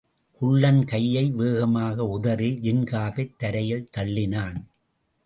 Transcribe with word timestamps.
குள்ளன் 0.41 0.85
கையை 0.85 1.29
வேகமாக 1.31 2.05
உதறி 2.07 2.59
ஜின்காவைத் 2.63 3.35
தரையில் 3.37 3.89
தள்ளினான். 3.97 4.57